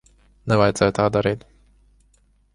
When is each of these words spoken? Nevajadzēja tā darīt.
Nevajadzēja 0.51 0.95
tā 1.01 1.05
darīt. 1.17 1.45